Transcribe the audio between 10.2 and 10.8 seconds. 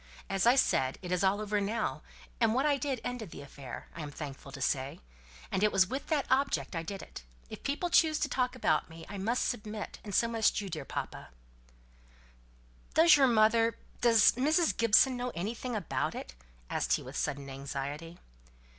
must you,